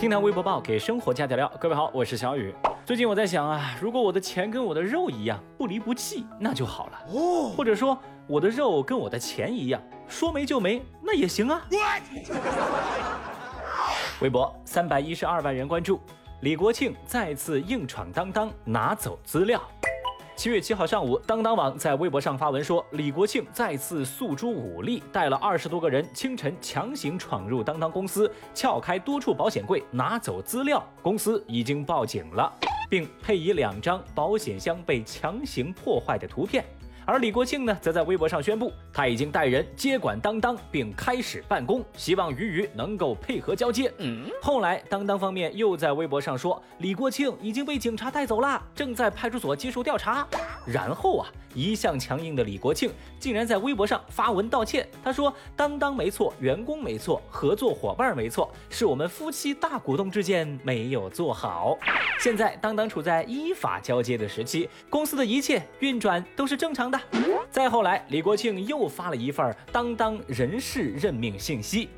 [0.00, 1.52] 听谈微博报，给生活加点料。
[1.60, 2.54] 各位好，我是小雨。
[2.86, 6.98] 最近我在想啊，如果我的钱跟我的肉一样不离不弃，那就好了。
[7.08, 9.78] 哦，或者说我的肉跟我的钱一样，
[10.08, 11.60] 说没就没，那也行啊。
[14.22, 16.00] 微博三百一十二万人关注，
[16.40, 19.60] 李国庆再次硬闯当当拿走资料。
[20.40, 30.82] 七月七号上午，当当网在微博上发文说，李国庆再次诉诸武力，带了二十多个人，清晨强行闯入当当公司，撬开多处保险柜，拿走资料。
[31.02, 32.50] 公司已经报警了，
[32.88, 36.64] 并配以两张保险箱被强行破坏的图片。
[37.10, 43.92] 而李国庆呢，则在微博上宣布，他已经带人接管当当，并开始办公，希望鱼鱼能够配合交接。
[43.98, 50.24] 嗯，后来当当方面又在微博上说，李国庆已经被警察带走了，正在派出所接受调查。
[50.64, 51.28] 然后啊。
[51.52, 54.88] 一向强硬的李国庆竟然在微博上发文道歉。
[55.02, 61.76] 他说：“当当没错，员工没错，合作伙伴没错，是我们夫妻大股东之间没有做好。
[62.20, 66.96] 现在当当处在依法交接的时期，公司的一切运转都是正常的。”
[67.50, 71.88] 再后来，李国庆又发了一份当当人事任命信息。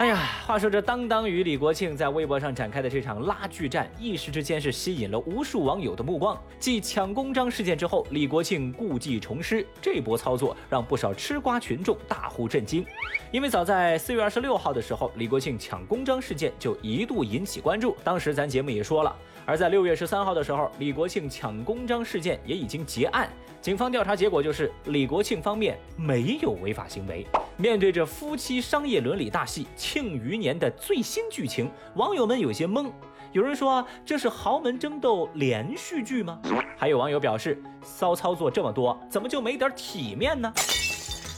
[0.00, 6.34] 哎呀，话说这当当与李国庆在微博上展开的这场拉锯战，一时之间是吸引了无数网友的目光。
[6.58, 12.82] 继抢公章事件之后，李国庆故技重施，这波操作让不少吃瓜群众大呼震惊。
[13.30, 19.14] 因为早在四月二十六号的时候，李国庆抢公章事件就一度引起关注，当时咱节目也说了。
[19.44, 23.28] 而在六月十三号的时候，李国庆抢公章事件也已经结案，
[23.60, 27.26] 警方调查结果就是李国庆方面没有违法行为。
[27.60, 32.90] 面对着夫妻商业伦理大戏《庆余年》的最新剧情，网友们有些懵。
[33.32, 36.40] 有人说这是豪门争斗连续剧吗？
[36.78, 40.50] 还有网友表示骚操作这么多，怎么就没点体面呢？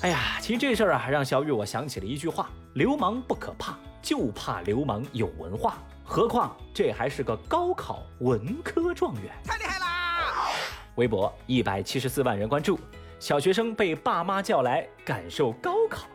[0.02, 5.78] 哎呀，其实这事儿啊，让小雨我想起了一句话：流氓不可怕，就怕流氓有文化。
[6.04, 10.50] 何况这还是个高考文科状元，太厉害啦！
[10.94, 12.78] 微博一百七十四万人关注。
[13.22, 16.08] 小学生被爸妈叫来感受高考，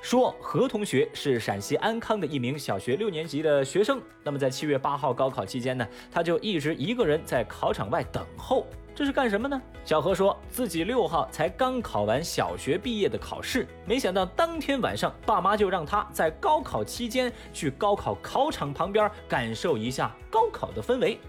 [0.00, 4.00] 说何同学是陕西安康的一名小学六年级的学生。
[4.24, 9.60] 那么在七月八号高考期间呢，他就一直一个人在考场外等候，这是干什么呢？
[9.84, 21.20] 小何说自己六号才刚考完小学毕业的考试，没想到当天晚上爸妈就让他在高考期间去高考考场旁边感受一下高考的氛围。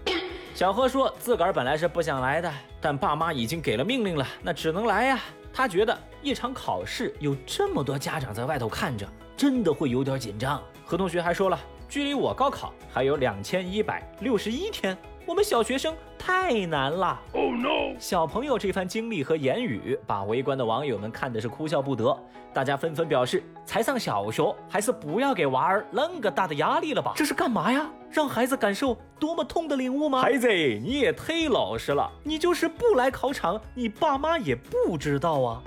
[0.54, 2.48] 小何说自个儿本来是不想来的，
[2.80, 5.18] 但爸妈已经给了命令了，那只能来呀。
[5.52, 9.04] 他觉得一场考试有这么多家长在外头看着，
[9.36, 10.62] 真的会有点紧张。
[10.84, 14.96] 何同学还说了，距离我高考还有两千一百六十一天。
[15.26, 17.18] 我们小学生太难了。
[17.32, 17.98] Oh no！
[17.98, 22.14] 小朋友这番经历和言语，把围观的网友们看的是哭笑不得。
[22.52, 27.14] 大家纷纷表示，才上小学，还是不要给娃儿那个大的压力了吧？
[27.16, 27.90] 这是干嘛呀？
[28.10, 30.20] 让孩子感受多么痛的领悟吗？
[30.20, 32.10] 孩子，你也忒老实了。
[32.22, 35.62] 你就是不来考场，你爸妈也不知道啊。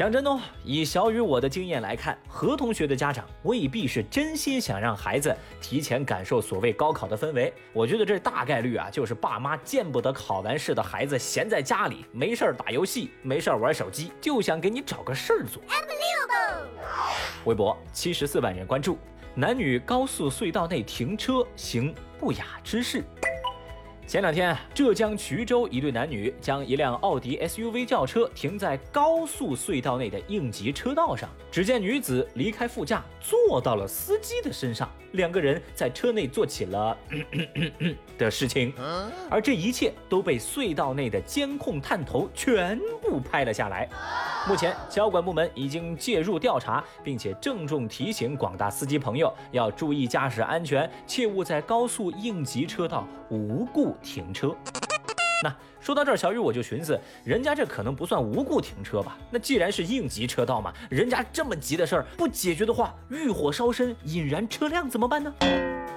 [0.00, 7.52] 讲真哦，以小雨我的经验来看，何同学的家长未必是真心想让孩子提前感受所谓高考的氛围。
[7.74, 15.62] 我觉得这大概率啊，就是爸妈见不得考完试的孩子闲在家里没事儿打游戏，没事儿玩手机，就想给你找个事儿做。
[17.44, 18.96] 微博七十四万人关注，
[19.34, 23.04] 男女高速隧道内停车行不雅之事。
[24.10, 31.30] 前两天，浙江衢州一对男女将一辆奥迪 SUV 轿车停在高速隧道内的应急车道上。
[31.48, 36.96] 只见女子离开副驾，坐到了司机的身上，两个人在车内做起了
[38.18, 38.74] 的事情。
[39.30, 43.88] 而这一切都被隧道内的监控探头全部拍了下来。
[44.48, 53.96] 目前，交管部门已经介入调查，并且郑重提醒广大司机朋友要注意驾驶安全，切勿在高速应急车道无故。
[54.02, 54.54] 停车，
[55.42, 59.16] 那说到这儿，小雨我就寻思，人家这可能不算无故停车吧？
[59.30, 65.32] 那既然是应急车道嘛，人家这么急的事儿不解决的话，欲火烧身，引燃车辆怎么办呢？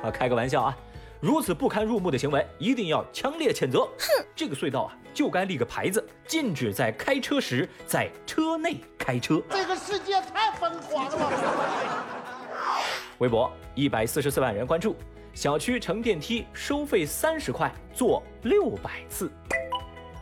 [0.03, 0.77] 啊，开个玩笑啊！
[1.19, 3.79] 如此不堪入目的行为，一定要强烈谴责。
[3.97, 9.41] 哼，这个隧道啊，就该立个牌子，禁止在开车时在车内开车。
[9.49, 12.03] 这个世界太疯狂了！
[13.19, 14.97] 微博一百四十四万人关注。
[15.33, 19.31] 小区乘电梯收费三十块，坐六百次。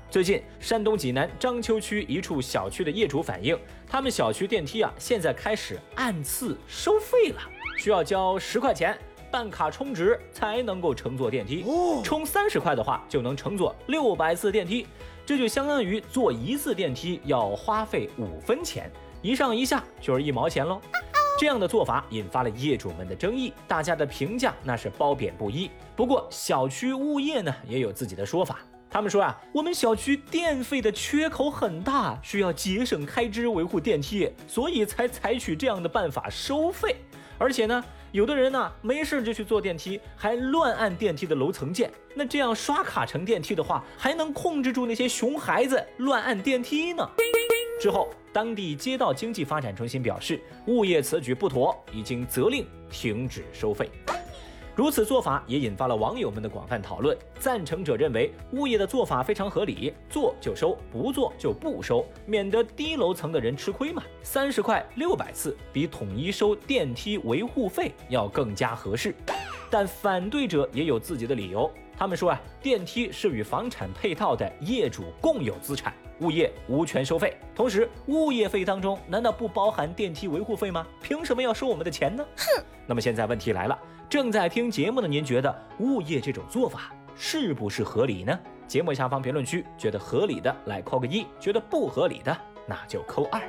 [0.10, 7.42] 最近，山东济南章丘区一处小区的业主反映，他们小区电梯啊，现在开始按次收费了，
[7.78, 8.98] 需要交十块钱
[9.30, 11.66] 办卡充值才能够乘坐电梯。
[12.04, 14.88] 充三十块的话，就能乘坐六百次电梯，
[15.25, 18.90] 这就相当于坐一次电梯要花费五分钱，
[19.22, 20.81] 一上一下就是一毛钱喽。
[21.42, 25.72] 这样的做法引发了业主们的争议，大家的评价那是褒贬不一。
[25.96, 28.60] 不过小区物业呢也有自己的说法，
[28.92, 36.98] 他们说啊，我们小区电费的缺口很大，需要节省开支维护电梯，所以才采取这样的办法收费。
[37.40, 41.90] 而且呢，有的人呢没事就去坐电梯，还乱按电梯的楼层键。
[42.14, 47.10] 那这样刷卡乘电梯的话，还能控制住那些熊孩子乱按电梯呢。
[47.82, 53.89] 之后，当地街道经济发展中心表示，物业此举不妥，已经责令停止收费。
[54.74, 57.16] 如此做法也引发了网友们的广泛讨论。
[57.38, 64.01] 赞成者认为物业的做法非常合理，做就收，不做就不收，免得低楼层的人吃亏嘛。
[64.24, 69.13] 三十块六百次比统一收电梯维护费要更加合适。
[69.72, 77.38] 但反对者也有自己的理由，他们说啊，电梯是与房产配套的业主共有资产，物业无权收费。
[77.56, 80.86] 同时，物业费当中难道不包含电梯维护费吗？
[81.02, 82.24] 凭什么要收我们的钱呢？
[82.36, 82.64] 哼！
[82.86, 83.80] 那么现在问题来了。
[84.10, 88.38] 正在听节目的您，觉得物业这种做法是不是合理呢？
[88.68, 92.38] 节目下方评论区觉得合理的来扣个一，觉得不合理的
[92.68, 93.42] 那就扣二。